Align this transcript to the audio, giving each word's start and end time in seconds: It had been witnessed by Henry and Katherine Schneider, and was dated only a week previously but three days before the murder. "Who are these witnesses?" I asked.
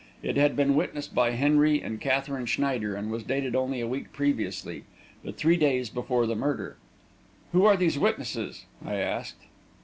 It 0.23 0.35
had 0.35 0.55
been 0.55 0.73
witnessed 0.73 1.13
by 1.13 1.29
Henry 1.33 1.79
and 1.79 2.01
Katherine 2.01 2.47
Schneider, 2.47 2.95
and 2.95 3.11
was 3.11 3.21
dated 3.21 3.55
only 3.55 3.81
a 3.81 3.87
week 3.87 4.11
previously 4.11 4.83
but 5.23 5.37
three 5.37 5.57
days 5.57 5.91
before 5.91 6.25
the 6.25 6.33
murder. 6.35 6.77
"Who 7.51 7.65
are 7.65 7.77
these 7.77 7.99
witnesses?" 7.99 8.65
I 8.83 8.95
asked. 8.95 9.43